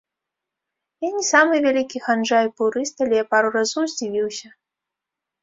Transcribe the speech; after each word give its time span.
Я 1.07 1.11
не 1.17 1.21
самы 1.31 1.59
вялікі 1.65 2.01
ханжа 2.07 2.39
і 2.47 2.49
пурыст, 2.63 2.95
але 3.07 3.19
пару 3.35 3.53
разоў 3.59 3.83
здзівіўся. 3.95 4.47